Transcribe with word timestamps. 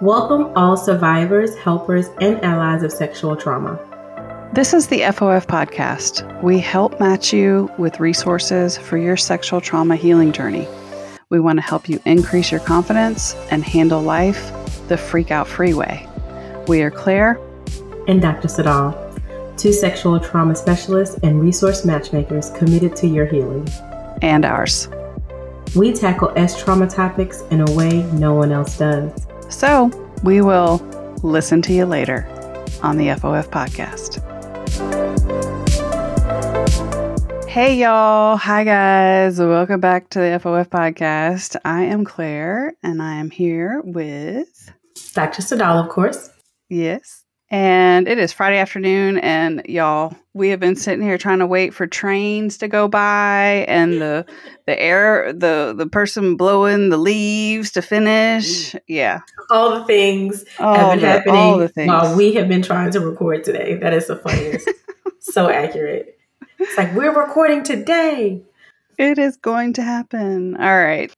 Welcome, 0.00 0.52
all 0.54 0.76
survivors, 0.76 1.56
helpers, 1.56 2.06
and 2.20 2.40
allies 2.44 2.84
of 2.84 2.92
sexual 2.92 3.34
trauma. 3.34 3.80
This 4.52 4.72
is 4.72 4.86
the 4.86 5.00
FOF 5.00 5.48
podcast. 5.48 6.40
We 6.40 6.60
help 6.60 7.00
match 7.00 7.32
you 7.32 7.68
with 7.78 7.98
resources 7.98 8.78
for 8.78 8.96
your 8.96 9.16
sexual 9.16 9.60
trauma 9.60 9.96
healing 9.96 10.30
journey. 10.30 10.68
We 11.30 11.40
want 11.40 11.56
to 11.56 11.62
help 11.62 11.88
you 11.88 12.00
increase 12.04 12.52
your 12.52 12.60
confidence 12.60 13.34
and 13.50 13.64
handle 13.64 14.00
life 14.00 14.52
the 14.86 14.96
freak 14.96 15.32
out 15.32 15.48
freeway. 15.48 16.08
We 16.68 16.80
are 16.82 16.92
Claire 16.92 17.40
and 18.06 18.22
Dr. 18.22 18.46
SaDohl, 18.46 19.58
two 19.58 19.72
sexual 19.72 20.20
trauma 20.20 20.54
specialists 20.54 21.18
and 21.24 21.40
resource 21.40 21.84
matchmakers 21.84 22.50
committed 22.50 22.94
to 22.96 23.08
your 23.08 23.26
healing 23.26 23.68
and 24.22 24.44
ours. 24.44 24.88
We 25.74 25.92
tackle 25.92 26.32
S 26.36 26.62
trauma 26.62 26.86
topics 26.88 27.42
in 27.50 27.62
a 27.62 27.70
way 27.72 28.04
no 28.12 28.34
one 28.34 28.52
else 28.52 28.78
does. 28.78 29.26
So, 29.48 29.90
we 30.22 30.40
will 30.40 30.76
listen 31.22 31.62
to 31.62 31.72
you 31.72 31.86
later 31.86 32.26
on 32.82 32.96
the 32.96 33.08
FOF 33.08 33.48
podcast. 33.48 34.24
Hey, 37.48 37.76
y'all. 37.76 38.36
Hi, 38.36 38.62
guys. 38.62 39.38
Welcome 39.38 39.80
back 39.80 40.10
to 40.10 40.18
the 40.18 40.38
FOF 40.38 40.68
podcast. 40.68 41.56
I 41.64 41.84
am 41.84 42.04
Claire, 42.04 42.74
and 42.82 43.02
I 43.02 43.14
am 43.14 43.30
here 43.30 43.80
with 43.84 44.70
Dr. 45.14 45.42
SaDohl, 45.42 45.82
of 45.82 45.88
course. 45.88 46.30
Yes. 46.68 47.24
And 47.50 48.08
it 48.08 48.18
is 48.18 48.30
Friday 48.30 48.58
afternoon, 48.58 49.16
and 49.18 49.62
y'all, 49.66 50.14
we 50.34 50.50
have 50.50 50.60
been 50.60 50.76
sitting 50.76 51.00
here 51.00 51.16
trying 51.16 51.38
to 51.38 51.46
wait 51.46 51.72
for 51.72 51.86
trains 51.86 52.58
to 52.58 52.68
go 52.68 52.88
by, 52.88 53.64
and 53.66 54.02
the 54.02 54.26
the 54.66 54.78
air, 54.78 55.32
the 55.32 55.74
the 55.74 55.86
person 55.86 56.36
blowing 56.36 56.90
the 56.90 56.98
leaves 56.98 57.70
to 57.72 57.80
finish. 57.80 58.76
Yeah, 58.86 59.20
all 59.50 59.78
the 59.78 59.84
things 59.86 60.44
all 60.58 60.74
have 60.74 60.90
been 60.90 61.00
the, 61.00 61.06
happening 61.06 61.88
while 61.88 62.14
we 62.14 62.34
have 62.34 62.48
been 62.48 62.60
trying 62.60 62.90
to 62.90 63.00
record 63.00 63.44
today. 63.44 63.76
That 63.76 63.94
is 63.94 64.08
the 64.08 64.16
funniest. 64.16 64.68
so 65.20 65.48
accurate. 65.48 66.18
It's 66.58 66.76
like 66.76 66.94
we're 66.94 67.18
recording 67.18 67.62
today. 67.62 68.42
It 68.98 69.18
is 69.18 69.38
going 69.38 69.72
to 69.74 69.82
happen. 69.82 70.54
All 70.56 70.76
right. 70.76 71.10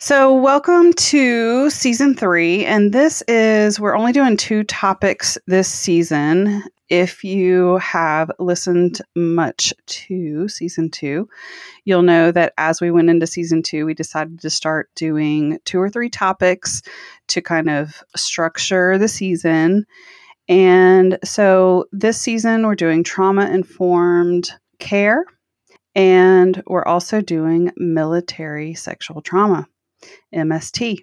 So, 0.00 0.32
welcome 0.32 0.92
to 0.92 1.70
season 1.70 2.14
three. 2.14 2.64
And 2.64 2.92
this 2.92 3.20
is, 3.22 3.80
we're 3.80 3.96
only 3.96 4.12
doing 4.12 4.36
two 4.36 4.62
topics 4.62 5.36
this 5.48 5.66
season. 5.66 6.62
If 6.88 7.24
you 7.24 7.78
have 7.78 8.30
listened 8.38 9.00
much 9.16 9.74
to 9.86 10.46
season 10.46 10.92
two, 10.92 11.28
you'll 11.84 12.04
know 12.04 12.30
that 12.30 12.54
as 12.56 12.80
we 12.80 12.92
went 12.92 13.10
into 13.10 13.26
season 13.26 13.60
two, 13.60 13.86
we 13.86 13.92
decided 13.92 14.38
to 14.42 14.50
start 14.50 14.88
doing 14.94 15.58
two 15.64 15.80
or 15.80 15.90
three 15.90 16.10
topics 16.10 16.80
to 17.26 17.40
kind 17.40 17.68
of 17.68 18.00
structure 18.14 18.98
the 18.98 19.08
season. 19.08 19.84
And 20.46 21.18
so, 21.24 21.86
this 21.90 22.20
season, 22.20 22.64
we're 22.64 22.76
doing 22.76 23.02
trauma 23.02 23.50
informed 23.50 24.52
care. 24.78 25.24
And 25.96 26.62
we're 26.68 26.84
also 26.84 27.20
doing 27.20 27.72
military 27.76 28.74
sexual 28.74 29.22
trauma. 29.22 29.66
MST. 30.34 30.98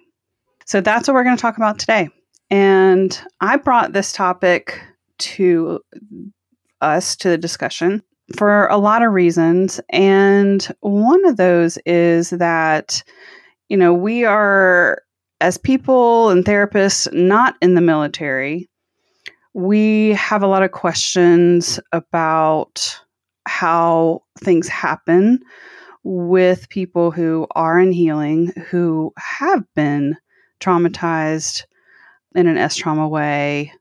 So 0.64 0.80
that's 0.80 1.08
what 1.08 1.14
we're 1.14 1.24
going 1.24 1.36
to 1.36 1.42
talk 1.42 1.56
about 1.56 1.78
today. 1.78 2.08
And 2.50 3.18
I 3.40 3.56
brought 3.56 3.92
this 3.92 4.12
topic 4.12 4.80
to 5.18 5.80
us 6.80 7.16
to 7.16 7.28
the 7.28 7.38
discussion 7.38 8.02
for 8.36 8.66
a 8.66 8.76
lot 8.76 9.02
of 9.02 9.12
reasons. 9.12 9.80
And 9.90 10.66
one 10.80 11.24
of 11.26 11.36
those 11.36 11.78
is 11.86 12.30
that, 12.30 13.02
you 13.68 13.76
know, 13.76 13.94
we 13.94 14.24
are, 14.24 15.02
as 15.40 15.58
people 15.58 16.30
and 16.30 16.44
therapists 16.44 17.12
not 17.12 17.56
in 17.62 17.74
the 17.74 17.80
military, 17.80 18.68
we 19.54 20.10
have 20.10 20.42
a 20.42 20.48
lot 20.48 20.62
of 20.62 20.72
questions 20.72 21.80
about 21.92 23.00
how 23.46 24.22
things 24.40 24.68
happen 24.68 25.40
with 26.06 26.68
people 26.68 27.10
who 27.10 27.48
are 27.56 27.80
in 27.80 27.90
healing 27.90 28.52
who 28.70 29.12
have 29.18 29.64
been 29.74 30.16
traumatized 30.60 31.64
in 32.36 32.46
an 32.46 32.56
S 32.56 32.76
trauma 32.76 33.08
way 33.08 33.72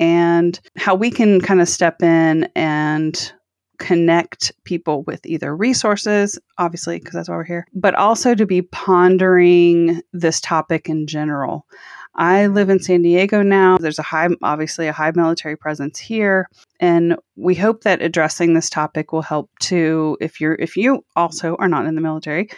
and 0.00 0.58
how 0.76 0.96
we 0.96 1.12
can 1.12 1.40
kind 1.40 1.60
of 1.60 1.68
step 1.68 2.02
in 2.02 2.48
and 2.56 3.32
connect 3.78 4.50
people 4.64 5.04
with 5.04 5.24
either 5.26 5.56
resources, 5.56 6.40
obviously, 6.58 6.98
because 6.98 7.14
that's 7.14 7.28
why 7.28 7.36
we're 7.36 7.44
here, 7.44 7.68
but 7.72 7.94
also 7.94 8.34
to 8.34 8.44
be 8.44 8.62
pondering 8.62 10.02
this 10.12 10.40
topic 10.40 10.88
in 10.88 11.06
general. 11.06 11.66
I 12.14 12.46
live 12.46 12.68
in 12.68 12.80
San 12.80 13.02
Diego 13.02 13.42
now. 13.42 13.78
There's 13.78 13.98
a 13.98 14.02
high, 14.02 14.28
obviously, 14.42 14.88
a 14.88 14.92
high 14.92 15.12
military 15.14 15.56
presence 15.56 15.98
here. 15.98 16.48
And 16.80 17.16
we 17.36 17.54
hope 17.54 17.82
that 17.82 18.02
addressing 18.02 18.54
this 18.54 18.70
topic 18.70 19.12
will 19.12 19.22
help 19.22 19.50
to, 19.60 20.16
if 20.20 20.40
you're, 20.40 20.54
if 20.54 20.76
you 20.76 21.04
also 21.16 21.56
are 21.58 21.68
not 21.68 21.86
in 21.86 21.94
the 21.94 22.00
military, 22.00 22.48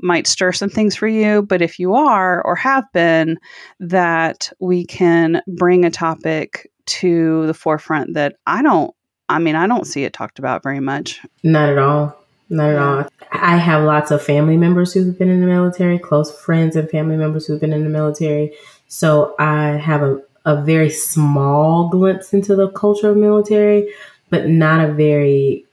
might 0.00 0.26
stir 0.26 0.52
some 0.52 0.70
things 0.70 0.96
for 0.96 1.06
you. 1.06 1.42
But 1.42 1.62
if 1.62 1.78
you 1.78 1.94
are 1.94 2.42
or 2.42 2.56
have 2.56 2.84
been, 2.92 3.38
that 3.80 4.50
we 4.60 4.84
can 4.84 5.40
bring 5.46 5.84
a 5.84 5.90
topic 5.90 6.70
to 6.86 7.46
the 7.46 7.54
forefront 7.54 8.14
that 8.14 8.34
I 8.46 8.62
don't, 8.62 8.94
I 9.28 9.38
mean, 9.38 9.56
I 9.56 9.66
don't 9.66 9.86
see 9.86 10.04
it 10.04 10.12
talked 10.12 10.38
about 10.38 10.62
very 10.62 10.80
much. 10.80 11.20
Not 11.42 11.68
at 11.70 11.78
all. 11.78 12.16
Not 12.48 12.70
at 12.70 12.78
all. 12.78 13.08
I 13.32 13.56
have 13.56 13.82
lots 13.82 14.12
of 14.12 14.22
family 14.22 14.56
members 14.56 14.92
who've 14.92 15.18
been 15.18 15.28
in 15.28 15.40
the 15.40 15.48
military, 15.48 15.98
close 15.98 16.30
friends 16.40 16.76
and 16.76 16.88
family 16.88 17.16
members 17.16 17.46
who've 17.46 17.60
been 17.60 17.72
in 17.72 17.82
the 17.82 17.90
military. 17.90 18.54
So 18.88 19.34
I 19.38 19.70
have 19.70 20.02
a, 20.02 20.20
a 20.44 20.62
very 20.62 20.90
small 20.90 21.88
glimpse 21.88 22.32
into 22.32 22.54
the 22.54 22.70
culture 22.70 23.10
of 23.10 23.16
military, 23.16 23.92
but 24.30 24.48
not 24.48 24.84
a 24.84 24.92
very 24.92 25.64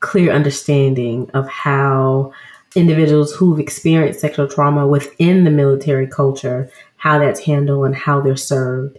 clear 0.00 0.32
understanding 0.32 1.30
of 1.34 1.48
how 1.48 2.32
individuals 2.74 3.32
who've 3.34 3.58
experienced 3.58 4.20
sexual 4.20 4.46
trauma 4.46 4.86
within 4.86 5.44
the 5.44 5.50
military 5.50 6.06
culture, 6.06 6.70
how 6.96 7.18
that's 7.18 7.40
handled 7.40 7.86
and 7.86 7.96
how 7.96 8.20
they're 8.20 8.36
served 8.36 8.98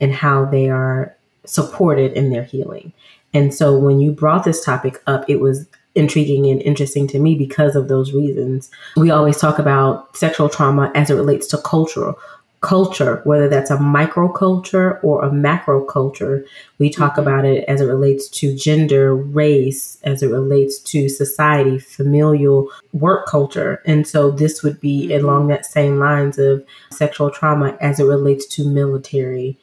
and 0.00 0.12
how 0.12 0.44
they 0.44 0.68
are 0.68 1.14
supported 1.44 2.12
in 2.12 2.30
their 2.30 2.44
healing. 2.44 2.92
And 3.34 3.52
so 3.52 3.78
when 3.78 4.00
you 4.00 4.12
brought 4.12 4.44
this 4.44 4.64
topic 4.64 5.02
up, 5.06 5.28
it 5.28 5.40
was 5.40 5.66
intriguing 5.94 6.46
and 6.46 6.62
interesting 6.62 7.06
to 7.08 7.18
me 7.18 7.34
because 7.34 7.76
of 7.76 7.88
those 7.88 8.12
reasons. 8.12 8.70
We 8.96 9.10
always 9.10 9.38
talk 9.38 9.58
about 9.58 10.16
sexual 10.16 10.48
trauma 10.48 10.90
as 10.94 11.10
it 11.10 11.14
relates 11.14 11.46
to 11.48 11.58
cultural 11.58 12.18
culture, 12.60 13.20
whether 13.24 13.48
that's 13.48 13.70
a 13.70 13.76
microculture 13.76 14.98
or 15.04 15.24
a 15.24 15.32
macro 15.32 15.84
culture. 15.84 16.44
We 16.78 16.90
talk 16.90 17.12
mm-hmm. 17.12 17.20
about 17.20 17.44
it 17.44 17.64
as 17.68 17.80
it 17.80 17.84
relates 17.84 18.28
to 18.30 18.56
gender, 18.56 19.14
race, 19.14 19.98
as 20.02 20.22
it 20.22 20.28
relates 20.28 20.80
to 20.80 21.08
society, 21.08 21.78
familial 21.78 22.68
work 22.92 23.26
culture. 23.26 23.80
And 23.86 24.06
so 24.08 24.32
this 24.32 24.62
would 24.64 24.80
be 24.80 25.08
mm-hmm. 25.08 25.24
along 25.24 25.46
that 25.48 25.66
same 25.66 25.98
lines 25.98 26.38
of 26.38 26.64
sexual 26.90 27.30
trauma 27.30 27.76
as 27.80 28.00
it 28.00 28.04
relates 28.04 28.44
to 28.46 28.68
military 28.68 29.56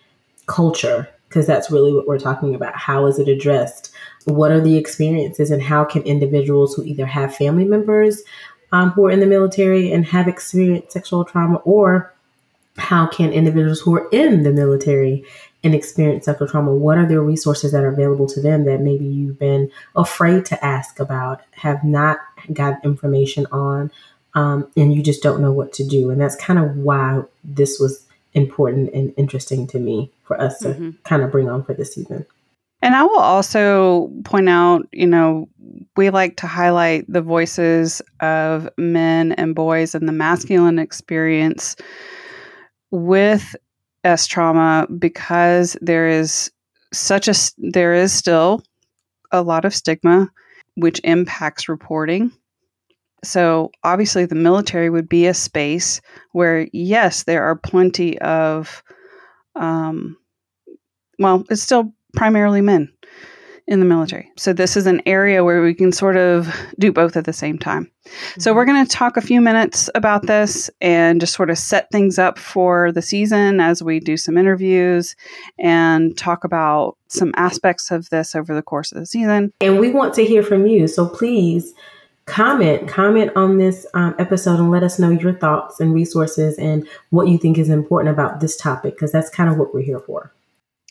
culture, 0.45 1.09
because 1.27 1.45
that's 1.45 1.69
really 1.69 1.91
what 1.91 2.07
we're 2.07 2.17
talking 2.17 2.55
about. 2.55 2.77
How 2.77 3.07
is 3.07 3.19
it 3.19 3.27
addressed? 3.27 3.91
What 4.23 4.51
are 4.51 4.61
the 4.61 4.77
experiences, 4.77 5.51
and 5.51 5.61
how 5.61 5.83
can 5.83 6.01
individuals 6.03 6.73
who 6.73 6.83
either 6.83 7.05
have 7.05 7.35
family 7.35 7.65
members 7.65 8.23
um, 8.71 8.91
who 8.91 9.05
are 9.05 9.11
in 9.11 9.19
the 9.19 9.27
military 9.27 9.91
and 9.91 10.05
have 10.05 10.27
experienced 10.27 10.91
sexual 10.91 11.25
trauma 11.25 11.57
or 11.57 12.14
how 12.77 13.07
can 13.07 13.31
individuals 13.31 13.79
who 13.79 13.95
are 13.95 14.07
in 14.11 14.43
the 14.43 14.51
military 14.51 15.25
and 15.63 15.73
experience 15.73 16.25
sexual 16.25 16.47
trauma, 16.47 16.73
what 16.73 16.97
are 16.97 17.07
the 17.07 17.19
resources 17.19 17.71
that 17.71 17.83
are 17.83 17.91
available 17.91 18.27
to 18.27 18.41
them 18.41 18.65
that 18.65 18.81
maybe 18.81 19.05
you've 19.05 19.39
been 19.39 19.71
afraid 19.95 20.45
to 20.45 20.63
ask 20.63 20.99
about, 20.99 21.41
have 21.51 21.83
not 21.83 22.19
got 22.53 22.83
information 22.85 23.47
on, 23.51 23.91
um, 24.35 24.69
and 24.77 24.93
you 24.93 25.01
just 25.01 25.23
don't 25.23 25.41
know 25.41 25.51
what 25.51 25.73
to 25.73 25.87
do? 25.87 26.09
And 26.11 26.21
that's 26.21 26.35
kind 26.35 26.59
of 26.59 26.77
why 26.77 27.23
this 27.43 27.79
was 27.79 28.05
important 28.33 28.93
and 28.93 29.13
interesting 29.17 29.65
to 29.67 29.79
me 29.79 30.11
for 30.25 30.39
us 30.39 30.59
to 30.59 30.69
mm-hmm. 30.69 30.89
kind 31.03 31.23
of 31.23 31.31
bring 31.31 31.49
on 31.49 31.63
for 31.63 31.73
this 31.73 31.95
season. 31.95 32.25
And 32.81 32.93
I 32.93 33.03
will 33.03 33.17
also 33.17 34.11
point 34.25 34.49
out, 34.49 34.87
you 34.91 35.07
know, 35.07 35.49
we 35.95 36.11
like 36.11 36.35
to 36.37 36.47
highlight 36.47 37.05
the 37.11 37.21
voices 37.21 38.01
of 38.19 38.69
men 38.77 39.31
and 39.31 39.55
boys 39.55 39.95
and 39.95 40.07
the 40.07 40.13
masculine 40.13 40.77
experience 40.77 41.75
with 42.91 43.55
S 44.03 44.27
trauma 44.27 44.87
because 44.99 45.75
there 45.81 46.07
is 46.07 46.51
such 46.93 47.27
a 47.27 47.33
there 47.57 47.93
is 47.93 48.13
still 48.13 48.63
a 49.31 49.41
lot 49.41 49.65
of 49.65 49.73
stigma 49.73 50.29
which 50.75 51.01
impacts 51.03 51.69
reporting. 51.69 52.31
So 53.23 53.71
obviously 53.83 54.25
the 54.25 54.35
military 54.35 54.89
would 54.89 55.09
be 55.09 55.25
a 55.25 55.33
space 55.33 56.01
where 56.33 56.67
yes, 56.73 57.23
there 57.23 57.43
are 57.43 57.55
plenty 57.55 58.19
of 58.19 58.83
um, 59.55 60.17
well, 61.17 61.45
it's 61.49 61.61
still 61.61 61.93
primarily 62.13 62.61
men 62.61 62.91
in 63.67 63.79
the 63.79 63.85
military. 63.85 64.31
So 64.37 64.53
this 64.53 64.77
is 64.77 64.85
an 64.85 65.01
area 65.07 65.43
where 65.43 65.61
we 65.61 65.73
can 65.73 65.91
sort 65.91 66.17
of 66.17 66.53
do 66.77 66.91
both 66.91 67.17
at 67.17 67.25
the 67.25 67.33
same 67.33 67.57
time. 67.57 67.85
Mm-hmm. 67.85 68.41
So 68.41 68.53
we're 68.53 68.65
going 68.65 68.85
to 68.85 68.91
talk 68.91 69.17
a 69.17 69.21
few 69.21 69.41
minutes 69.41 69.89
about 69.95 70.27
this 70.27 70.69
and 70.81 71.19
just 71.19 71.33
sort 71.33 71.49
of 71.49 71.57
set 71.57 71.89
things 71.91 72.19
up 72.19 72.37
for 72.37 72.91
the 72.91 73.01
season 73.01 73.59
as 73.59 73.81
we 73.81 73.99
do 73.99 74.17
some 74.17 74.37
interviews 74.37 75.15
and 75.57 76.15
talk 76.15 76.43
about 76.43 76.95
some 77.07 77.33
aspects 77.35 77.89
of 77.89 78.09
this 78.09 78.35
over 78.35 78.53
the 78.53 78.61
course 78.61 78.91
of 78.91 78.99
the 78.99 79.05
season. 79.05 79.51
And 79.59 79.79
we 79.79 79.89
want 79.91 80.13
to 80.15 80.25
hear 80.25 80.43
from 80.43 80.67
you. 80.67 80.87
So 80.87 81.07
please 81.07 81.73
comment 82.25 82.87
comment 82.87 83.31
on 83.35 83.57
this 83.59 83.85
um, 83.93 84.15
episode 84.17 84.59
and 84.59 84.71
let 84.71 84.81
us 84.81 84.97
know 84.97 85.11
your 85.11 85.33
thoughts 85.33 85.79
and 85.79 85.93
resources 85.93 86.57
and 86.57 86.87
what 87.11 87.27
you 87.27 87.37
think 87.37 87.57
is 87.57 87.69
important 87.69 88.11
about 88.11 88.39
this 88.39 88.57
topic 88.57 88.95
because 88.95 89.11
that's 89.11 89.29
kind 89.29 89.47
of 89.47 89.57
what 89.57 89.73
we're 89.75 89.81
here 89.83 89.99
for 89.99 90.33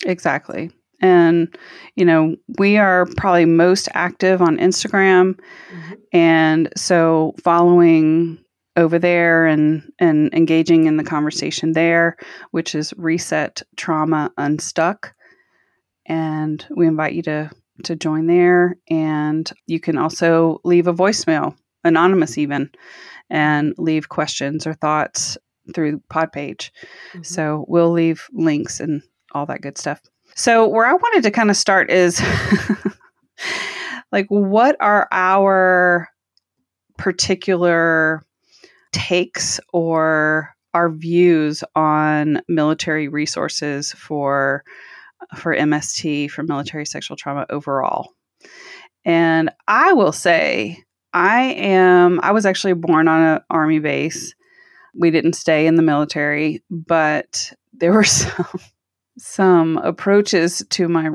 exactly 0.06 0.70
and, 1.00 1.56
you 1.96 2.04
know, 2.04 2.36
we 2.58 2.76
are 2.76 3.06
probably 3.16 3.44
most 3.44 3.88
active 3.94 4.40
on 4.40 4.58
Instagram. 4.58 5.38
Mm-hmm. 5.72 5.94
And 6.12 6.68
so 6.76 7.34
following 7.42 8.38
over 8.76 8.98
there 8.98 9.46
and, 9.46 9.92
and 9.98 10.32
engaging 10.34 10.86
in 10.86 10.96
the 10.96 11.04
conversation 11.04 11.72
there, 11.72 12.16
which 12.50 12.74
is 12.74 12.94
Reset 12.96 13.62
Trauma 13.76 14.32
Unstuck. 14.36 15.14
And 16.06 16.66
we 16.70 16.86
invite 16.86 17.14
you 17.14 17.22
to, 17.22 17.50
to 17.84 17.96
join 17.96 18.26
there. 18.26 18.76
And 18.90 19.50
you 19.66 19.80
can 19.80 19.96
also 19.96 20.60
leave 20.64 20.86
a 20.86 20.94
voicemail, 20.94 21.56
anonymous 21.84 22.36
even, 22.36 22.70
and 23.30 23.74
leave 23.78 24.08
questions 24.08 24.66
or 24.66 24.74
thoughts 24.74 25.38
through 25.74 26.00
Podpage. 26.12 26.70
Mm-hmm. 27.12 27.22
So 27.22 27.64
we'll 27.68 27.92
leave 27.92 28.28
links 28.32 28.80
and 28.80 29.02
all 29.32 29.46
that 29.46 29.62
good 29.62 29.78
stuff. 29.78 30.00
So, 30.36 30.66
where 30.66 30.86
I 30.86 30.94
wanted 30.94 31.22
to 31.24 31.30
kind 31.30 31.50
of 31.50 31.56
start 31.56 31.90
is 31.90 32.20
like, 34.12 34.26
what 34.28 34.76
are 34.80 35.08
our 35.12 36.08
particular 36.98 38.22
takes 38.92 39.60
or 39.72 40.54
our 40.72 40.90
views 40.90 41.62
on 41.74 42.40
military 42.48 43.08
resources 43.08 43.92
for 43.92 44.64
for 45.36 45.54
MST 45.54 46.30
for 46.30 46.42
military 46.42 46.84
sexual 46.84 47.16
trauma 47.16 47.46
overall. 47.48 48.10
And 49.04 49.50
I 49.68 49.92
will 49.92 50.12
say 50.12 50.78
I 51.12 51.42
am 51.42 52.20
I 52.22 52.32
was 52.32 52.44
actually 52.44 52.74
born 52.74 53.08
on 53.08 53.22
an 53.22 53.40
army 53.50 53.78
base. 53.78 54.34
We 54.94 55.10
didn't 55.10 55.34
stay 55.34 55.66
in 55.66 55.76
the 55.76 55.82
military, 55.82 56.62
but 56.70 57.52
there 57.72 57.92
were 57.92 58.04
some 58.04 58.46
some 59.18 59.78
approaches 59.78 60.64
to 60.70 60.88
my 60.88 61.10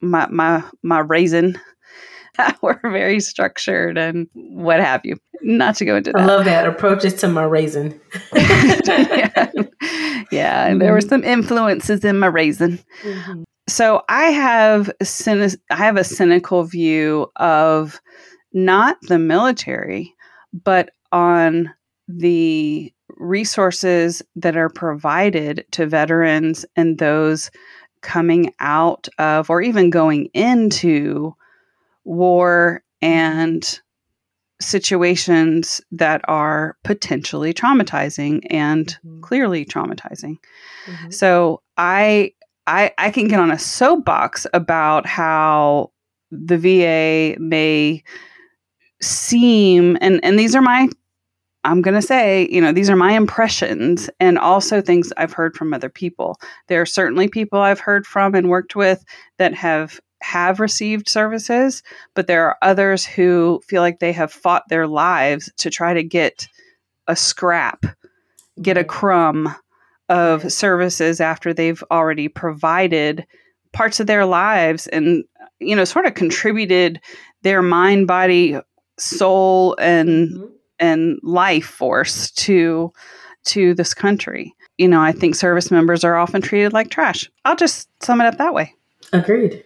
my 0.00 0.26
my 0.28 0.64
my 0.82 1.00
raising 1.00 1.56
that 2.36 2.58
were 2.62 2.80
very 2.82 3.20
structured 3.20 3.98
and 3.98 4.28
what 4.34 4.80
have 4.80 5.02
you. 5.04 5.16
Not 5.42 5.76
to 5.76 5.84
go 5.84 5.96
into 5.96 6.12
that. 6.12 6.22
I 6.22 6.24
love 6.24 6.44
that 6.46 6.66
approaches 6.66 7.14
to 7.14 7.28
my 7.28 7.44
raising. 7.44 8.00
yeah, 8.34 9.52
yeah 10.30 10.68
mm-hmm. 10.70 10.78
there 10.78 10.92
were 10.92 10.98
mm-hmm. 10.98 11.08
some 11.08 11.24
influences 11.24 12.04
in 12.04 12.18
my 12.18 12.26
raising. 12.26 12.78
Mm-hmm. 13.02 13.42
So 13.68 14.02
I 14.08 14.30
have 14.30 14.90
I 15.00 15.50
have 15.70 15.96
a 15.96 16.04
cynical 16.04 16.64
view 16.64 17.30
of 17.36 18.00
not 18.52 18.96
the 19.02 19.18
military, 19.18 20.14
but 20.52 20.90
on 21.12 21.72
the 22.08 22.92
resources 23.16 24.22
that 24.36 24.56
are 24.56 24.68
provided 24.68 25.64
to 25.72 25.86
veterans 25.86 26.64
and 26.76 26.98
those 26.98 27.50
coming 28.02 28.52
out 28.60 29.08
of 29.18 29.50
or 29.50 29.62
even 29.62 29.90
going 29.90 30.26
into 30.34 31.34
war 32.04 32.82
and 33.02 33.80
situations 34.60 35.80
that 35.90 36.20
are 36.28 36.76
potentially 36.84 37.52
traumatizing 37.52 38.40
and 38.48 38.98
mm-hmm. 39.04 39.20
clearly 39.20 39.64
traumatizing. 39.64 40.38
Mm-hmm. 40.86 41.10
So 41.10 41.62
I 41.76 42.32
I 42.66 42.92
I 42.98 43.10
can 43.10 43.28
get 43.28 43.40
on 43.40 43.50
a 43.50 43.58
soapbox 43.58 44.46
about 44.54 45.06
how 45.06 45.92
the 46.30 46.58
VA 46.58 47.40
may 47.40 48.02
seem 49.02 49.98
and 50.00 50.24
and 50.24 50.38
these 50.38 50.54
are 50.54 50.62
my 50.62 50.88
I'm 51.66 51.82
going 51.82 51.94
to 51.94 52.02
say, 52.02 52.48
you 52.50 52.60
know, 52.60 52.72
these 52.72 52.88
are 52.88 52.96
my 52.96 53.12
impressions 53.12 54.08
and 54.20 54.38
also 54.38 54.80
things 54.80 55.12
I've 55.16 55.32
heard 55.32 55.56
from 55.56 55.74
other 55.74 55.88
people. 55.88 56.38
There 56.68 56.80
are 56.80 56.86
certainly 56.86 57.28
people 57.28 57.58
I've 57.58 57.80
heard 57.80 58.06
from 58.06 58.34
and 58.34 58.48
worked 58.48 58.76
with 58.76 59.04
that 59.38 59.52
have 59.54 60.00
have 60.22 60.60
received 60.60 61.08
services, 61.08 61.82
but 62.14 62.26
there 62.26 62.46
are 62.46 62.56
others 62.62 63.04
who 63.04 63.60
feel 63.66 63.82
like 63.82 63.98
they 63.98 64.12
have 64.12 64.32
fought 64.32 64.62
their 64.68 64.86
lives 64.86 65.52
to 65.58 65.68
try 65.68 65.92
to 65.92 66.02
get 66.02 66.48
a 67.06 67.14
scrap, 67.14 67.84
get 68.62 68.78
a 68.78 68.84
crumb 68.84 69.54
of 70.08 70.50
services 70.50 71.20
after 71.20 71.52
they've 71.52 71.84
already 71.90 72.28
provided 72.28 73.26
parts 73.72 74.00
of 74.00 74.06
their 74.06 74.24
lives 74.24 74.86
and 74.86 75.24
you 75.58 75.74
know 75.74 75.84
sort 75.84 76.06
of 76.06 76.14
contributed 76.14 77.00
their 77.42 77.60
mind 77.60 78.06
body 78.06 78.58
soul 78.98 79.76
and 79.78 80.30
mm-hmm 80.30 80.55
and 80.78 81.18
life 81.22 81.66
force 81.66 82.30
to 82.32 82.92
to 83.44 83.74
this 83.74 83.94
country. 83.94 84.54
You 84.78 84.88
know, 84.88 85.00
I 85.00 85.12
think 85.12 85.34
service 85.34 85.70
members 85.70 86.04
are 86.04 86.16
often 86.16 86.42
treated 86.42 86.72
like 86.72 86.90
trash. 86.90 87.30
I'll 87.44 87.56
just 87.56 87.88
sum 88.02 88.20
it 88.20 88.26
up 88.26 88.38
that 88.38 88.54
way. 88.54 88.74
Agreed. 89.12 89.64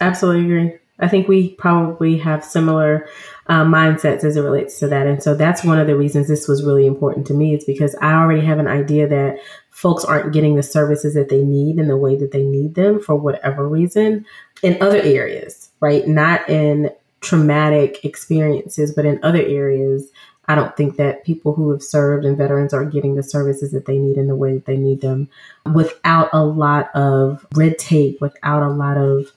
Absolutely 0.00 0.44
agree. 0.44 0.78
I 1.00 1.08
think 1.08 1.28
we 1.28 1.50
probably 1.54 2.18
have 2.18 2.44
similar 2.44 3.08
uh, 3.46 3.64
mindsets 3.64 4.22
as 4.22 4.36
it 4.36 4.42
relates 4.42 4.78
to 4.80 4.88
that. 4.88 5.06
And 5.06 5.22
so 5.22 5.34
that's 5.34 5.64
one 5.64 5.78
of 5.78 5.86
the 5.86 5.96
reasons 5.96 6.28
this 6.28 6.46
was 6.46 6.64
really 6.64 6.86
important 6.86 7.26
to 7.28 7.34
me 7.34 7.54
is 7.54 7.64
because 7.64 7.94
I 7.96 8.12
already 8.12 8.44
have 8.44 8.58
an 8.58 8.68
idea 8.68 9.08
that 9.08 9.38
folks 9.70 10.04
aren't 10.04 10.32
getting 10.32 10.56
the 10.56 10.62
services 10.62 11.14
that 11.14 11.30
they 11.30 11.42
need 11.42 11.78
in 11.78 11.88
the 11.88 11.96
way 11.96 12.16
that 12.16 12.32
they 12.32 12.42
need 12.42 12.74
them 12.74 13.00
for 13.00 13.14
whatever 13.14 13.66
reason 13.66 14.26
in 14.62 14.80
other 14.82 15.00
areas, 15.00 15.70
right? 15.80 16.06
Not 16.06 16.48
in 16.50 16.90
traumatic 17.20 18.04
experiences, 18.04 18.92
but 18.92 19.06
in 19.06 19.20
other 19.22 19.42
areas 19.42 20.10
I 20.50 20.56
don't 20.56 20.76
think 20.76 20.96
that 20.96 21.24
people 21.24 21.54
who 21.54 21.70
have 21.70 21.80
served 21.80 22.24
and 22.24 22.36
veterans 22.36 22.74
are 22.74 22.84
getting 22.84 23.14
the 23.14 23.22
services 23.22 23.70
that 23.70 23.86
they 23.86 23.98
need 23.98 24.16
in 24.16 24.26
the 24.26 24.34
way 24.34 24.52
that 24.54 24.64
they 24.66 24.76
need 24.76 25.00
them 25.00 25.28
without 25.72 26.28
a 26.32 26.44
lot 26.44 26.90
of 26.92 27.46
red 27.54 27.78
tape, 27.78 28.20
without 28.20 28.64
a 28.64 28.72
lot 28.72 28.96
of 28.96 29.30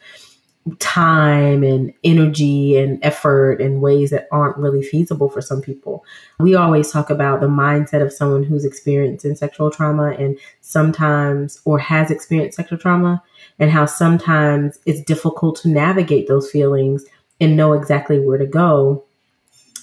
time 0.80 1.64
and 1.64 1.94
energy 2.04 2.78
and 2.78 2.98
effort 3.04 3.62
in 3.62 3.80
ways 3.80 4.10
that 4.10 4.28
aren't 4.32 4.58
really 4.58 4.82
feasible 4.82 5.30
for 5.30 5.40
some 5.40 5.62
people. 5.62 6.04
We 6.40 6.56
always 6.56 6.92
talk 6.92 7.12
about 7.12 7.42
the 7.42 7.48
mindset 7.48 8.02
of 8.02 8.12
someone 8.12 8.44
who's 8.44 8.66
experiencing 8.66 9.36
sexual 9.36 9.70
trauma 9.70 10.16
and 10.18 10.40
sometimes 10.62 11.62
or 11.64 11.78
has 11.78 12.10
experienced 12.10 12.56
sexual 12.56 12.80
trauma 12.80 13.22
and 13.60 13.70
how 13.70 13.86
sometimes 13.86 14.80
it's 14.88 15.02
difficult 15.02 15.58
to 15.58 15.70
navigate 15.70 16.28
those 16.28 16.50
feelings 16.50 17.06
and 17.40 17.56
know 17.56 17.74
exactly 17.74 18.20
where 18.20 18.40
to 18.40 18.48
go 18.48 19.04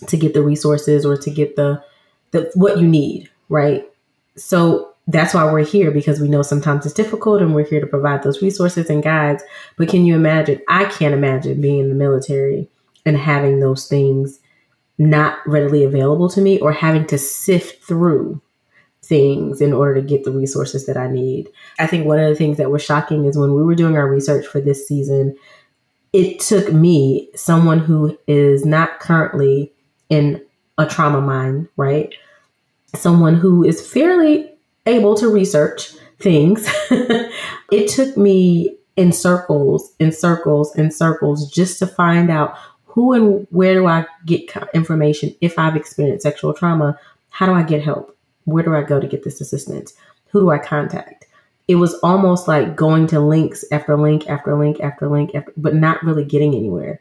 to 0.06 0.16
get 0.16 0.34
the 0.34 0.42
resources 0.42 1.04
or 1.04 1.16
to 1.16 1.30
get 1.30 1.56
the, 1.56 1.82
the 2.30 2.50
what 2.54 2.78
you 2.78 2.86
need, 2.86 3.30
right? 3.48 3.84
So 4.36 4.94
that's 5.06 5.34
why 5.34 5.50
we're 5.50 5.64
here 5.64 5.90
because 5.90 6.20
we 6.20 6.28
know 6.28 6.42
sometimes 6.42 6.86
it's 6.86 6.94
difficult 6.94 7.42
and 7.42 7.54
we're 7.54 7.66
here 7.66 7.80
to 7.80 7.86
provide 7.86 8.22
those 8.22 8.42
resources 8.42 8.88
and 8.88 9.02
guides. 9.02 9.42
But 9.76 9.88
can 9.88 10.04
you 10.04 10.14
imagine? 10.14 10.60
I 10.68 10.84
can't 10.84 11.14
imagine 11.14 11.60
being 11.60 11.80
in 11.80 11.88
the 11.88 11.94
military 11.94 12.68
and 13.04 13.16
having 13.16 13.60
those 13.60 13.88
things 13.88 14.40
not 14.98 15.38
readily 15.46 15.82
available 15.82 16.28
to 16.28 16.40
me 16.40 16.58
or 16.60 16.72
having 16.72 17.06
to 17.06 17.18
sift 17.18 17.82
through 17.82 18.40
things 19.02 19.60
in 19.60 19.72
order 19.72 19.94
to 19.94 20.06
get 20.06 20.24
the 20.24 20.30
resources 20.30 20.86
that 20.86 20.96
I 20.96 21.08
need. 21.08 21.48
I 21.78 21.86
think 21.86 22.06
one 22.06 22.20
of 22.20 22.28
the 22.28 22.36
things 22.36 22.58
that 22.58 22.70
was 22.70 22.84
shocking 22.84 23.24
is 23.24 23.36
when 23.36 23.54
we 23.54 23.64
were 23.64 23.74
doing 23.74 23.96
our 23.96 24.08
research 24.08 24.46
for 24.46 24.60
this 24.60 24.86
season, 24.86 25.36
it 26.12 26.38
took 26.38 26.72
me, 26.72 27.30
someone 27.34 27.78
who 27.78 28.18
is 28.26 28.64
not 28.64 29.00
currently 29.00 29.72
in 30.10 30.44
a 30.76 30.86
trauma 30.86 31.20
mind, 31.20 31.68
right? 31.76 32.12
Someone 32.94 33.36
who 33.36 33.64
is 33.64 33.86
fairly 33.90 34.50
able 34.86 35.14
to 35.14 35.28
research 35.28 35.92
things. 36.18 36.68
it 36.90 37.88
took 37.88 38.16
me 38.16 38.76
in 38.96 39.12
circles, 39.12 39.92
in 39.98 40.12
circles, 40.12 40.76
in 40.76 40.90
circles 40.90 41.50
just 41.50 41.78
to 41.78 41.86
find 41.86 42.30
out 42.30 42.56
who 42.84 43.12
and 43.12 43.46
where 43.50 43.74
do 43.74 43.86
I 43.86 44.04
get 44.26 44.52
information 44.74 45.34
if 45.40 45.58
I've 45.58 45.76
experienced 45.76 46.24
sexual 46.24 46.52
trauma? 46.52 46.98
How 47.30 47.46
do 47.46 47.52
I 47.52 47.62
get 47.62 47.82
help? 47.82 48.16
Where 48.44 48.64
do 48.64 48.74
I 48.74 48.82
go 48.82 49.00
to 49.00 49.06
get 49.06 49.22
this 49.22 49.40
assistance? 49.40 49.94
Who 50.30 50.40
do 50.40 50.50
I 50.50 50.58
contact? 50.58 51.26
It 51.68 51.76
was 51.76 51.94
almost 52.02 52.48
like 52.48 52.74
going 52.74 53.06
to 53.08 53.20
links 53.20 53.64
after 53.70 53.96
link 53.96 54.28
after 54.28 54.56
link 54.56 54.80
after 54.80 55.08
link, 55.08 55.34
after, 55.36 55.52
but 55.56 55.74
not 55.76 56.02
really 56.02 56.24
getting 56.24 56.54
anywhere. 56.54 57.00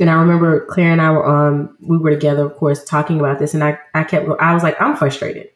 And 0.00 0.10
I 0.10 0.14
remember 0.14 0.64
Claire 0.66 0.92
and 0.92 1.00
I 1.00 1.10
were 1.10 1.24
on, 1.24 1.76
we 1.80 1.98
were 1.98 2.10
together, 2.10 2.44
of 2.46 2.56
course, 2.56 2.82
talking 2.82 3.20
about 3.20 3.38
this. 3.38 3.52
And 3.52 3.62
I, 3.62 3.78
I 3.94 4.02
kept, 4.02 4.28
I 4.40 4.54
was 4.54 4.62
like, 4.62 4.80
I'm 4.80 4.96
frustrated. 4.96 5.50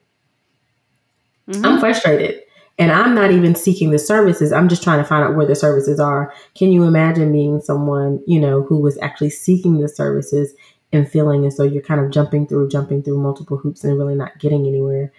Mm-hmm. 1.49 1.65
I'm 1.65 1.81
frustrated. 1.81 2.43
And 2.79 2.93
I'm 2.93 3.15
not 3.15 3.31
even 3.31 3.55
seeking 3.55 3.91
the 3.91 3.99
services. 3.99 4.53
I'm 4.53 4.69
just 4.69 4.83
trying 4.83 4.99
to 4.99 5.05
find 5.05 5.25
out 5.25 5.37
where 5.37 5.47
the 5.47 5.55
services 5.55 5.99
are. 5.99 6.33
Can 6.55 6.73
you 6.73 6.85
imagine 6.85 7.33
being 7.33 7.61
someone, 7.61 8.23
you 8.27 8.39
know, 8.39 8.63
who 8.63 8.81
was 8.81 8.99
actually 9.01 9.31
seeking 9.31 9.81
the 9.81 9.89
services 9.89 10.53
and 10.93 11.09
feeling 11.09 11.47
as 11.47 11.57
though 11.57 11.65
you're 11.65 11.83
kind 11.83 12.01
of 12.05 12.11
jumping 12.11 12.47
through, 12.47 12.69
jumping 12.69 13.03
through 13.03 13.19
multiple 13.19 13.57
hoops 13.57 13.83
and 13.85 13.97
really 13.97 14.15
not 14.15 14.39
getting 14.39 14.67
anywhere? 14.67 15.13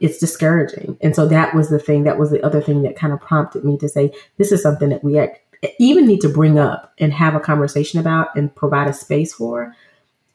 It's 0.00 0.18
discouraging. 0.18 0.96
And 1.00 1.16
so 1.16 1.26
that 1.26 1.54
was 1.54 1.70
the 1.70 1.78
thing, 1.78 2.04
that 2.04 2.18
was 2.18 2.30
the 2.30 2.42
other 2.44 2.60
thing 2.60 2.82
that 2.82 2.96
kind 2.96 3.12
of 3.12 3.20
prompted 3.20 3.64
me 3.64 3.78
to 3.78 3.88
say, 3.88 4.12
this 4.36 4.52
is 4.52 4.62
something 4.62 4.90
that 4.90 5.02
we 5.02 5.14
even 5.78 6.06
need 6.06 6.20
to 6.20 6.28
bring 6.28 6.58
up 6.58 6.94
and 6.98 7.12
have 7.12 7.34
a 7.34 7.40
conversation 7.40 8.00
about 8.00 8.34
and 8.36 8.54
provide 8.54 8.88
a 8.88 8.92
space 8.92 9.34
for 9.34 9.74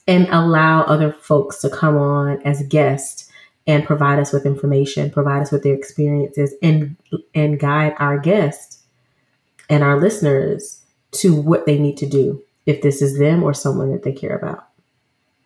and 0.07 0.27
allow 0.29 0.83
other 0.83 1.11
folks 1.11 1.59
to 1.61 1.69
come 1.69 1.97
on 1.97 2.41
as 2.43 2.61
guests 2.67 3.31
and 3.67 3.85
provide 3.85 4.19
us 4.19 4.31
with 4.31 4.45
information, 4.45 5.09
provide 5.09 5.41
us 5.41 5.51
with 5.51 5.63
their 5.63 5.73
experiences, 5.73 6.53
and 6.61 6.95
and 7.33 7.59
guide 7.59 7.95
our 7.97 8.19
guests 8.19 8.83
and 9.69 9.83
our 9.83 9.99
listeners 9.99 10.81
to 11.11 11.39
what 11.39 11.65
they 11.65 11.79
need 11.79 11.97
to 11.97 12.05
do 12.05 12.43
if 12.65 12.81
this 12.81 13.01
is 13.01 13.17
them 13.17 13.43
or 13.43 13.53
someone 13.53 13.91
that 13.91 14.03
they 14.03 14.11
care 14.11 14.35
about. 14.35 14.67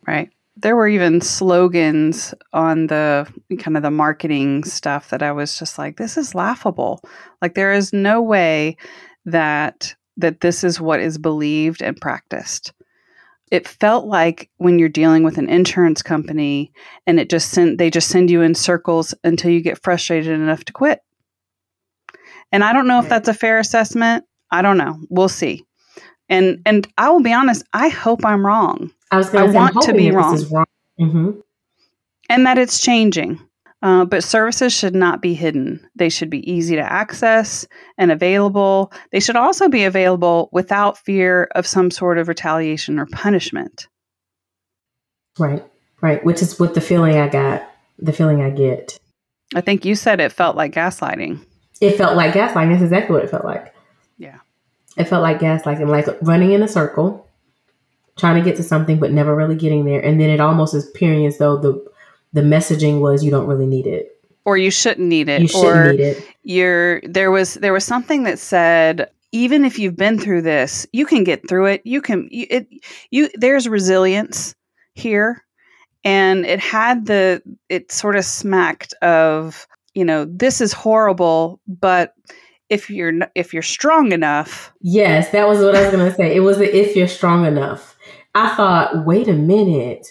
Right. 0.05 0.29
There 0.57 0.75
were 0.75 0.88
even 0.89 1.21
slogans 1.21 2.33
on 2.51 2.88
the 2.88 3.31
kind 3.59 3.77
of 3.77 3.83
the 3.83 3.91
marketing 3.91 4.65
stuff 4.65 5.09
that 5.09 5.24
I 5.24 5.31
was 5.31 5.57
just 5.57 5.77
like, 5.77 5.95
this 5.95 6.17
is 6.17 6.36
laughable. 6.36 7.01
Like 7.41 7.53
there 7.53 7.71
is 7.71 7.93
no 7.93 8.21
way 8.21 8.75
that 9.26 9.96
that 10.18 10.42
this 10.42 10.64
is 10.64 10.82
what 10.82 11.00
is 11.00 11.18
believed 11.18 11.82
and 11.82 12.00
practiced 12.00 12.74
it 13.52 13.68
felt 13.68 14.06
like 14.06 14.50
when 14.58 14.78
you're 14.78 14.90
dealing 14.90 15.24
with 15.24 15.38
an 15.38 15.50
insurance 15.50 16.02
company 16.02 16.72
and 17.08 17.20
it 17.20 17.30
just 17.30 17.50
sent 17.50 17.78
they 17.78 17.90
just 17.90 18.10
send 18.10 18.30
you 18.30 18.42
in 18.42 18.54
circles 18.54 19.14
until 19.24 19.52
you 19.52 19.62
get 19.62 19.82
frustrated 19.82 20.34
enough 20.34 20.64
to 20.66 20.74
quit. 20.74 21.02
And 22.52 22.64
I 22.64 22.74
don't 22.74 22.88
know 22.88 23.00
if 23.00 23.10
that's 23.10 23.30
a 23.30 23.34
fair 23.34 23.60
assessment. 23.60 24.26
I 24.52 24.62
don't 24.62 24.78
know. 24.78 25.00
We'll 25.10 25.30
see. 25.30 25.66
And 26.28 26.62
and 26.66 26.88
I 26.98 27.10
will 27.10 27.22
be 27.22 27.34
honest, 27.34 27.64
I 27.74 27.90
hope 27.90 28.26
I'm 28.26 28.46
wrong. 28.46 28.92
I 29.12 29.18
was 29.18 29.34
I 29.34 29.44
want 29.44 29.82
to 29.84 29.94
be 29.94 30.12
wrong. 30.12 30.44
wrong. 30.52 30.66
Mm-hmm. 31.00 31.32
And 32.30 32.46
that 32.46 32.60
it's 32.60 32.80
changing. 32.80 33.40
Uh, 33.81 34.03
but 34.03 34.24
services 34.24 34.74
should 34.74 34.93
not 34.93 35.21
be 35.21 35.33
hidden. 35.33 35.79
They 35.95 36.09
should 36.09 36.29
be 36.29 36.50
easy 36.50 36.75
to 36.75 36.81
access 36.81 37.65
and 37.98 38.12
available. 38.12 38.91
They 39.12 39.21
should 39.21 39.38
also 39.38 39.69
be 39.69 39.86
available 39.86 40.50
without 40.51 40.98
fear 40.98 41.48
of 41.55 41.65
some 41.65 41.89
sort 41.89 42.17
of 42.17 42.27
retaliation 42.27 43.00
or 43.00 43.05
punishment. 43.05 43.88
Right, 45.38 45.63
right. 46.01 46.24
Which 46.25 46.41
is 46.41 46.59
what 46.59 46.74
the 46.74 46.81
feeling 46.81 47.17
I 47.17 47.29
got, 47.29 47.69
the 47.98 48.12
feeling 48.12 48.41
I 48.41 48.50
get. 48.50 49.00
I 49.55 49.62
think 49.62 49.86
you 49.86 49.95
said 49.95 50.19
it 50.19 50.33
felt 50.33 50.57
like 50.57 50.74
gaslighting. 50.74 51.45
It 51.79 51.98
felt 51.98 52.17
like 52.17 52.33
gaslighting. 52.33 52.71
That's 52.71 52.83
exactly 52.83 53.13
what 53.15 53.24
it 53.24 53.31
felt 53.31 53.45
like. 53.45 53.74
Yeah. 54.17 54.39
It 54.98 55.05
felt 55.05 55.24
like 55.24 55.39
gaslighting, 55.39 55.88
like 55.88 56.07
running 56.21 56.51
in 56.51 56.62
a 56.62 56.67
circle, 56.67 57.25
trying 58.17 58.36
to 58.36 58.48
get 58.48 58.57
to 58.57 58.63
something, 58.63 59.00
but 59.00 59.13
never 59.13 59.33
really 59.33 59.55
getting 59.55 59.86
there. 59.86 60.01
And 60.01 60.19
then 60.19 60.29
it 60.29 60.41
almost 60.41 60.74
is 60.74 60.89
appearing 60.89 61.25
as 61.25 61.38
though 61.38 61.55
the 61.55 61.88
the 62.33 62.41
messaging 62.41 63.00
was 63.00 63.24
you 63.24 63.31
don't 63.31 63.48
really 63.48 63.67
need 63.67 63.88
it. 63.88 64.15
Or 64.45 64.57
you 64.57 64.71
shouldn't 64.71 65.07
need 65.07 65.29
it. 65.29 65.41
You 65.41 65.48
shouldn't 65.48 65.88
or 65.88 65.91
need 65.91 66.00
it. 66.00 66.27
you're 66.43 67.01
there 67.01 67.31
was 67.31 67.55
there 67.55 67.74
was 67.74 67.86
something 67.86 68.24
that 68.24 68.39
said 68.39 69.09
even 69.31 69.63
if 69.63 69.77
you've 69.77 69.95
been 69.95 70.17
through 70.17 70.41
this 70.41 70.88
you 70.91 71.05
can 71.05 71.24
get 71.24 71.48
through 71.48 71.65
it. 71.65 71.81
You 71.86 72.01
can 72.01 72.27
you, 72.31 72.48
it 72.50 72.67
you 73.12 73.29
there's 73.36 73.67
resilience 73.67 74.55
here. 74.95 75.43
And 76.05 76.45
it 76.45 76.59
had 76.59 77.05
the 77.05 77.41
it 77.67 77.91
sort 77.91 78.15
of 78.15 78.25
smacked 78.25 78.93
of 79.01 79.67
you 79.93 80.05
know 80.05 80.25
this 80.25 80.62
is 80.62 80.71
horrible 80.71 81.59
but 81.67 82.13
if 82.69 82.89
you're 82.89 83.13
if 83.36 83.53
you're 83.53 83.63
strong 83.63 84.12
enough 84.12 84.71
yes 84.81 85.31
that 85.31 85.48
was 85.48 85.59
what 85.59 85.75
i 85.75 85.81
was 85.81 85.91
going 85.91 86.07
to 86.07 86.15
say. 86.15 86.36
It 86.36 86.41
was 86.41 86.57
the 86.57 86.74
if 86.74 86.95
you're 86.95 87.07
strong 87.07 87.45
enough. 87.45 87.98
I 88.36 88.55
thought 88.55 89.05
wait 89.05 89.27
a 89.27 89.33
minute 89.33 90.07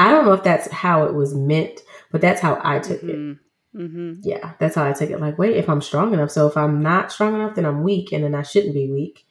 I 0.00 0.10
don't 0.10 0.24
know 0.24 0.32
if 0.32 0.42
that's 0.42 0.68
how 0.72 1.04
it 1.04 1.14
was 1.14 1.34
meant, 1.34 1.80
but 2.10 2.22
that's 2.22 2.40
how 2.40 2.58
I 2.64 2.78
took 2.78 3.02
mm-hmm. 3.02 3.32
it. 3.32 3.82
Mm-hmm. 3.82 4.12
Yeah, 4.22 4.54
that's 4.58 4.74
how 4.74 4.84
I 4.84 4.92
took 4.92 5.10
it. 5.10 5.20
Like, 5.20 5.38
wait, 5.38 5.56
if 5.56 5.68
I'm 5.68 5.82
strong 5.82 6.14
enough. 6.14 6.30
So 6.30 6.46
if 6.46 6.56
I'm 6.56 6.82
not 6.82 7.12
strong 7.12 7.34
enough, 7.34 7.54
then 7.54 7.66
I'm 7.66 7.84
weak, 7.84 8.10
and 8.10 8.24
then 8.24 8.34
I 8.34 8.42
shouldn't 8.42 8.74
be 8.74 8.90
weak. 8.90 9.26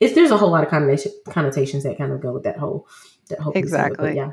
It's 0.00 0.14
there's 0.14 0.32
a 0.32 0.36
whole 0.36 0.50
lot 0.50 0.64
of 0.64 0.70
connotation, 0.70 1.12
connotations 1.30 1.84
that 1.84 1.96
kind 1.96 2.12
of 2.12 2.20
go 2.20 2.32
with 2.32 2.42
that 2.42 2.58
whole 2.58 2.88
that 3.30 3.38
whole 3.38 3.52
exactly. 3.54 4.10
It, 4.10 4.16
yeah, 4.16 4.32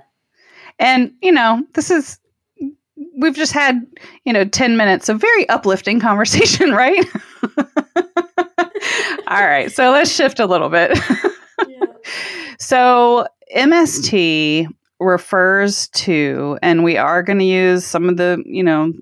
and 0.80 1.14
you 1.22 1.32
know, 1.32 1.64
this 1.76 1.92
is 1.92 2.20
we've 3.18 3.36
just 3.36 3.54
had 3.54 3.86
you 4.24 4.34
know 4.34 4.46
10 4.46 4.78
minutes 4.78 5.10
of 5.10 5.22
very 5.22 5.48
uplifting 5.50 6.00
conversation 6.10 6.72
right 6.72 7.06
all 9.28 9.46
right 9.46 9.72
so 9.72 9.92
let's 9.92 10.10
shift 10.10 10.40
a 10.40 10.46
little 10.46 10.70
bit 10.70 10.98
yeah. 11.68 11.86
so 12.58 13.28
mst 13.56 14.68
refers 15.00 15.88
to, 15.90 16.58
and 16.62 16.84
we 16.84 16.98
are 16.98 17.24
going 17.24 17.40
to 17.40 17.46
use 17.46 17.86
some 17.86 18.10
of 18.10 18.18
the, 18.18 18.42
you 18.46 18.64
know, 18.64 18.94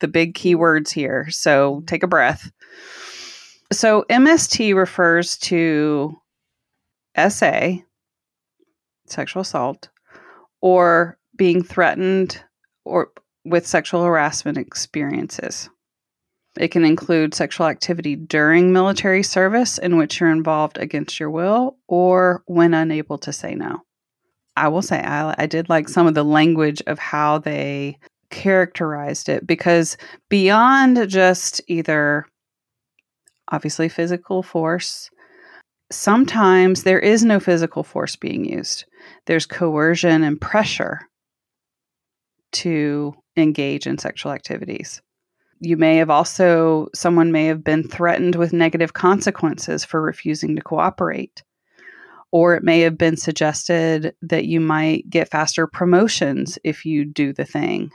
the 0.00 0.08
big 0.08 0.34
keywords 0.34 0.90
here. 0.90 1.28
So 1.30 1.82
take 1.86 2.02
a 2.02 2.08
breath. 2.08 2.50
So 3.72 4.04
MST 4.10 4.74
refers 4.74 5.36
to 5.38 6.14
SA, 7.28 7.76
sexual 9.06 9.42
assault, 9.42 9.88
or 10.60 11.18
being 11.36 11.62
threatened 11.62 12.42
or 12.84 13.10
with 13.44 13.66
sexual 13.66 14.04
harassment 14.04 14.58
experiences. 14.58 15.70
It 16.58 16.68
can 16.68 16.84
include 16.84 17.34
sexual 17.34 17.66
activity 17.66 18.16
during 18.16 18.72
military 18.72 19.22
service 19.22 19.78
in 19.78 19.96
which 19.96 20.20
you're 20.20 20.30
involved 20.30 20.78
against 20.78 21.20
your 21.20 21.30
will 21.30 21.76
or 21.86 22.42
when 22.46 22.72
unable 22.74 23.18
to 23.18 23.32
say 23.32 23.54
no. 23.54 23.82
I 24.56 24.68
will 24.68 24.82
say 24.82 25.00
I, 25.00 25.34
I 25.38 25.46
did 25.46 25.68
like 25.68 25.88
some 25.88 26.06
of 26.06 26.14
the 26.14 26.24
language 26.24 26.82
of 26.86 26.98
how 26.98 27.38
they 27.38 27.98
characterized 28.30 29.28
it 29.28 29.46
because 29.46 29.96
beyond 30.28 31.08
just 31.08 31.60
either 31.68 32.26
obviously 33.50 33.88
physical 33.88 34.42
force, 34.42 35.10
sometimes 35.90 36.82
there 36.82 36.98
is 36.98 37.24
no 37.24 37.38
physical 37.38 37.82
force 37.84 38.16
being 38.16 38.44
used. 38.44 38.84
There's 39.26 39.46
coercion 39.46 40.24
and 40.24 40.40
pressure 40.40 41.00
to 42.52 43.14
engage 43.36 43.86
in 43.86 43.98
sexual 43.98 44.32
activities. 44.32 45.02
You 45.60 45.76
may 45.76 45.96
have 45.96 46.10
also, 46.10 46.88
someone 46.94 47.32
may 47.32 47.46
have 47.46 47.64
been 47.64 47.86
threatened 47.86 48.34
with 48.34 48.52
negative 48.52 48.92
consequences 48.92 49.84
for 49.84 50.02
refusing 50.02 50.56
to 50.56 50.62
cooperate 50.62 51.42
or 52.32 52.54
it 52.54 52.62
may 52.62 52.80
have 52.80 52.98
been 52.98 53.16
suggested 53.16 54.14
that 54.22 54.46
you 54.46 54.60
might 54.60 55.08
get 55.08 55.30
faster 55.30 55.66
promotions 55.66 56.58
if 56.64 56.84
you 56.84 57.04
do 57.04 57.32
the 57.32 57.44
thing 57.44 57.90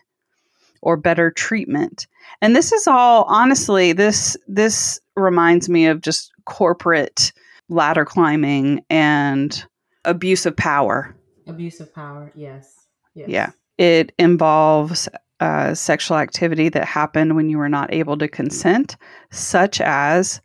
or 0.82 0.98
better 0.98 1.32
treatment. 1.32 2.08
And 2.42 2.56
this 2.56 2.72
is 2.72 2.88
all 2.88 3.26
honestly 3.28 3.94
this 3.94 4.36
this 4.48 5.00
reminds 5.16 5.70
me 5.70 5.86
of 5.86 6.02
just 6.02 6.32
corporate 6.46 7.32
ladder 7.70 8.06
climbing 8.06 8.84
and 8.90 9.66
abuse 10.06 10.46
of 10.46 10.56
power. 10.56 11.16
Abuse 11.48 11.80
of 11.80 11.94
power, 11.94 12.32
yes. 12.36 12.76
yes. 13.14 13.30
Yeah. 13.30 13.52
It 13.78 14.12
involves 14.20 15.08
uh, 15.40 15.74
sexual 15.74 16.18
activity 16.18 16.70
that 16.70 16.86
happened 16.86 17.36
when 17.36 17.50
you 17.50 17.58
were 17.58 17.70
not 17.70 17.94
able 17.94 18.18
to 18.18 18.28
consent, 18.28 18.96
such 19.32 19.82
as 19.82 20.40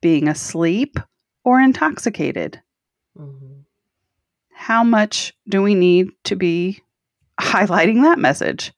being 0.00 0.28
asleep 0.28 0.98
or 1.44 1.60
intoxicated. 1.60 2.60
Mm-hmm. 3.18 3.60
How 4.52 4.84
much 4.84 5.34
do 5.48 5.62
we 5.62 5.74
need 5.74 6.08
to 6.24 6.36
be 6.36 6.82
highlighting 7.40 8.02
that 8.02 8.18
message? 8.18 8.72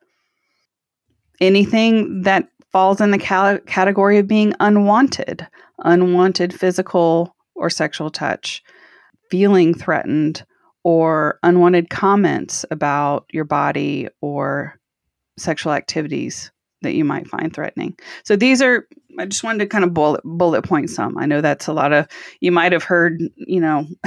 Anything 1.40 2.23
that 2.23 2.49
falls 2.73 3.00
in 3.00 3.11
the 3.11 3.18
cal- 3.18 3.59
category 3.61 4.18
of 4.18 4.26
being 4.26 4.54
unwanted, 4.61 5.47
unwanted 5.78 6.52
physical 6.52 7.35
or 7.54 7.71
sexual 7.71 8.11
touch, 8.11 8.62
feeling 9.30 9.75
threatened, 9.75 10.45
or 10.85 11.38
unwanted 11.42 11.90
comments 11.90 12.64
about 12.71 13.26
your 13.30 13.45
body 13.45 14.09
or 14.21 14.78
sexual 15.37 15.73
activities 15.73 16.50
that 16.82 16.94
you 16.94 17.04
might 17.04 17.28
find 17.28 17.52
threatening. 17.52 17.99
So 18.25 18.37
these 18.37 18.62
are 18.62 18.87
I 19.18 19.26
just 19.26 19.42
wanted 19.42 19.58
to 19.61 19.66
kind 19.66 19.85
of 19.85 19.94
bullet 19.94 20.20
bullet 20.25 20.62
point 20.62 20.90
some. 20.90 21.18
I 21.18 21.26
know 21.26 21.40
that's 21.40 21.66
a 21.66 21.73
lot 21.73 21.92
of 21.92 22.06
you 22.40 22.52
might 22.52 22.73
have 22.73 22.85
heard, 22.85 23.20
you 23.37 23.61
know, 23.61 23.87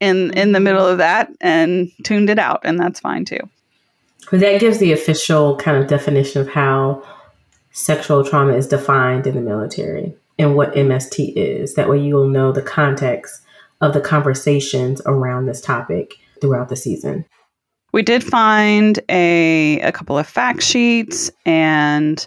in 0.00 0.30
in 0.30 0.52
the 0.52 0.58
mm-hmm. 0.58 0.64
middle 0.64 0.86
of 0.86 0.98
that 0.98 1.30
and 1.40 1.90
tuned 2.04 2.30
it 2.30 2.38
out 2.38 2.60
and 2.64 2.78
that's 2.78 3.00
fine 3.00 3.24
too. 3.24 3.40
But 4.30 4.40
that 4.40 4.60
gives 4.60 4.78
the 4.78 4.92
official 4.92 5.56
kind 5.56 5.76
of 5.76 5.88
definition 5.88 6.42
of 6.42 6.48
how 6.48 7.02
sexual 7.70 8.24
trauma 8.24 8.54
is 8.54 8.66
defined 8.66 9.26
in 9.26 9.34
the 9.34 9.40
military 9.40 10.14
and 10.38 10.54
what 10.54 10.74
MST 10.74 11.32
is. 11.34 11.74
That 11.74 11.88
way 11.88 11.98
you'll 11.98 12.28
know 12.28 12.52
the 12.52 12.62
context 12.62 13.42
of 13.80 13.94
the 13.94 14.00
conversations 14.00 15.00
around 15.06 15.46
this 15.46 15.60
topic 15.60 16.14
throughout 16.40 16.68
the 16.68 16.76
season. 16.76 17.24
We 17.92 18.02
did 18.02 18.22
find 18.22 18.98
a, 19.08 19.80
a 19.80 19.92
couple 19.92 20.18
of 20.18 20.26
fact 20.26 20.62
sheets 20.62 21.30
and 21.46 22.26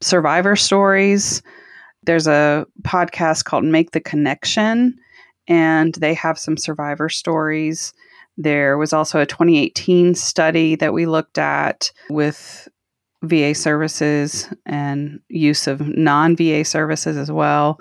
survivor 0.00 0.56
stories. 0.56 1.42
There's 2.04 2.26
a 2.26 2.66
podcast 2.82 3.44
called 3.44 3.64
Make 3.64 3.92
the 3.92 4.00
Connection, 4.00 4.98
and 5.48 5.94
they 5.94 6.14
have 6.14 6.38
some 6.38 6.56
survivor 6.56 7.08
stories. 7.08 7.92
There 8.38 8.78
was 8.78 8.92
also 8.92 9.20
a 9.20 9.26
2018 9.26 10.14
study 10.14 10.74
that 10.76 10.94
we 10.94 11.06
looked 11.06 11.38
at 11.38 11.92
with 12.08 12.68
VA 13.22 13.54
services 13.54 14.48
and 14.66 15.20
use 15.28 15.66
of 15.66 15.86
non 15.86 16.36
VA 16.36 16.64
services 16.64 17.16
as 17.16 17.30
well 17.30 17.80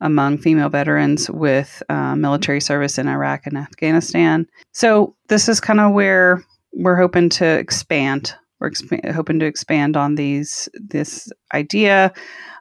among 0.00 0.36
female 0.36 0.68
veterans 0.68 1.30
with 1.30 1.80
uh, 1.88 2.16
military 2.16 2.60
service 2.60 2.98
in 2.98 3.06
Iraq 3.06 3.46
and 3.46 3.56
Afghanistan. 3.56 4.46
So, 4.72 5.14
this 5.28 5.48
is 5.48 5.60
kind 5.60 5.80
of 5.80 5.92
where 5.92 6.44
we're 6.72 6.96
hoping 6.96 7.28
to 7.30 7.46
expand. 7.46 8.34
We're 8.60 8.70
exp- 8.70 9.12
hoping 9.12 9.38
to 9.40 9.46
expand 9.46 9.96
on 9.96 10.14
these 10.14 10.68
this 10.74 11.30
idea 11.52 12.12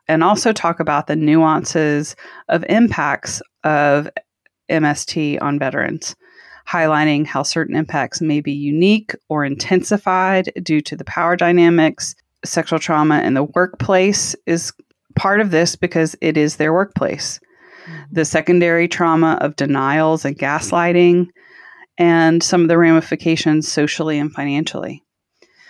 and 0.08 0.24
also 0.24 0.52
talk 0.52 0.80
about 0.80 1.08
the 1.08 1.16
nuances 1.16 2.16
of 2.50 2.66
impacts 2.68 3.42
of 3.64 4.10
MST 4.70 5.42
on 5.42 5.60
veterans, 5.60 6.16
highlighting 6.68 7.26
how 7.26 7.44
certain 7.44 7.76
impacts 7.76 8.22
may 8.22 8.42
be 8.42 8.54
unique 8.54 9.14
or 9.30 9.46
intensified 9.46 10.52
due 10.64 10.82
to 10.82 10.96
the 10.96 11.06
power 11.06 11.36
dynamics. 11.36 12.16
Sexual 12.44 12.80
trauma 12.80 13.22
in 13.22 13.36
the 13.36 13.44
workplace 13.44 14.36
is 14.48 14.74
part 15.16 15.40
of 15.40 15.52
this 15.52 15.76
because 15.76 16.16
it 16.22 16.38
is 16.38 16.56
their 16.56 16.74
workplace. 16.74 17.40
Mm-hmm. 17.86 18.02
The 18.12 18.26
secondary 18.26 18.88
trauma 18.88 19.38
of 19.42 19.56
denials 19.56 20.26
and 20.26 20.38
gaslighting, 20.38 21.28
and 21.98 22.42
some 22.42 22.62
of 22.62 22.68
the 22.68 22.78
ramifications 22.78 23.68
socially 23.72 24.20
and 24.20 24.32
financially. 24.34 25.04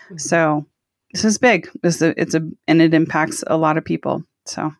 Mm-hmm. 0.05 0.17
So 0.17 0.65
this 1.13 1.25
is 1.25 1.37
big. 1.37 1.69
This 1.81 1.97
is 1.97 2.01
a, 2.01 2.21
it's 2.21 2.35
a 2.35 2.47
and 2.67 2.81
it 2.81 2.93
impacts 2.93 3.43
a 3.47 3.57
lot 3.57 3.77
of 3.77 3.85
people. 3.85 4.23
So 4.45 4.71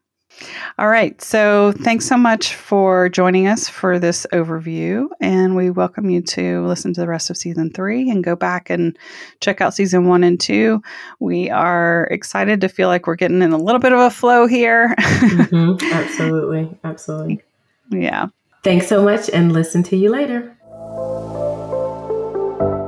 all 0.77 0.87
right. 0.87 1.21
So 1.21 1.71
thanks 1.71 2.05
so 2.05 2.17
much 2.17 2.55
for 2.55 3.09
joining 3.09 3.47
us 3.47 3.67
for 3.67 3.99
this 3.99 4.25
overview. 4.33 5.07
And 5.19 5.55
we 5.55 5.69
welcome 5.69 6.09
you 6.09 6.21
to 6.21 6.65
listen 6.65 6.93
to 6.93 7.01
the 7.01 7.07
rest 7.07 7.29
of 7.29 7.37
season 7.37 7.71
three 7.71 8.09
and 8.09 8.23
go 8.23 8.35
back 8.35 8.69
and 8.69 8.97
check 9.39 9.61
out 9.61 9.73
season 9.73 10.07
one 10.07 10.23
and 10.23 10.39
two. 10.39 10.81
We 11.19 11.49
are 11.49 12.07
excited 12.11 12.61
to 12.61 12.69
feel 12.69 12.87
like 12.87 13.07
we're 13.07 13.15
getting 13.15 13.41
in 13.41 13.51
a 13.51 13.57
little 13.57 13.79
bit 13.79 13.93
of 13.93 13.99
a 13.99 14.09
flow 14.09 14.47
here. 14.47 14.95
mm-hmm. 14.97 15.85
Absolutely. 15.93 16.77
Absolutely. 16.83 17.43
Yeah. 17.89 18.27
Thanks 18.63 18.87
so 18.87 19.03
much 19.03 19.29
and 19.29 19.51
listen 19.51 19.83
to 19.83 19.97
you 19.97 20.11
later. 20.11 20.57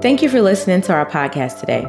Thank 0.03 0.21
you 0.21 0.27
for 0.27 0.41
listening 0.41 0.81
to 0.81 0.91
our 0.91 1.05
podcast 1.05 1.61
today. 1.61 1.87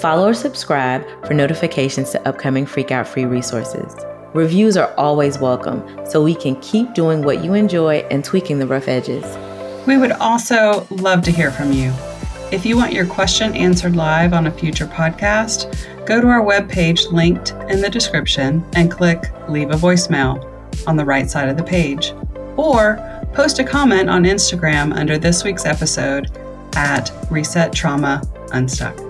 Follow 0.00 0.30
or 0.30 0.34
subscribe 0.34 1.06
for 1.24 1.34
notifications 1.34 2.10
to 2.10 2.28
upcoming 2.28 2.66
Freakout 2.66 3.06
free 3.06 3.26
resources. 3.26 3.94
Reviews 4.34 4.76
are 4.76 4.92
always 4.96 5.38
welcome 5.38 5.80
so 6.04 6.20
we 6.20 6.34
can 6.34 6.60
keep 6.60 6.92
doing 6.94 7.22
what 7.22 7.44
you 7.44 7.54
enjoy 7.54 7.98
and 8.10 8.24
tweaking 8.24 8.58
the 8.58 8.66
rough 8.66 8.88
edges. 8.88 9.22
We 9.86 9.96
would 9.98 10.10
also 10.10 10.84
love 10.90 11.22
to 11.22 11.30
hear 11.30 11.52
from 11.52 11.70
you. 11.70 11.92
If 12.50 12.66
you 12.66 12.76
want 12.76 12.92
your 12.92 13.06
question 13.06 13.54
answered 13.54 13.94
live 13.94 14.32
on 14.32 14.48
a 14.48 14.50
future 14.50 14.86
podcast, 14.86 15.72
go 16.06 16.20
to 16.20 16.26
our 16.26 16.42
webpage 16.42 17.12
linked 17.12 17.52
in 17.70 17.80
the 17.80 17.88
description 17.88 18.68
and 18.74 18.90
click 18.90 19.30
Leave 19.48 19.70
a 19.70 19.74
Voicemail 19.74 20.44
on 20.88 20.96
the 20.96 21.04
right 21.04 21.30
side 21.30 21.48
of 21.48 21.56
the 21.56 21.62
page. 21.62 22.14
Or 22.56 22.98
post 23.32 23.60
a 23.60 23.64
comment 23.64 24.10
on 24.10 24.24
Instagram 24.24 24.92
under 24.92 25.18
this 25.18 25.44
week's 25.44 25.66
episode 25.66 26.36
at 26.76 27.12
Reset 27.30 27.72
Trauma 27.72 28.22
Unstuck. 28.52 29.03